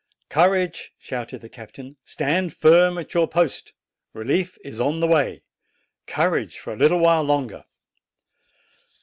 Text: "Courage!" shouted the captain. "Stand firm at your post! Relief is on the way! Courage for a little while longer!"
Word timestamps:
"Courage!" 0.29 0.93
shouted 0.97 1.41
the 1.41 1.47
captain. 1.49 1.95
"Stand 2.03 2.55
firm 2.55 2.97
at 2.97 3.13
your 3.13 3.27
post! 3.27 3.73
Relief 4.13 4.57
is 4.63 4.79
on 4.79 4.99
the 4.99 5.05
way! 5.05 5.43
Courage 6.07 6.57
for 6.57 6.73
a 6.73 6.75
little 6.75 6.97
while 6.97 7.21
longer!" 7.21 7.65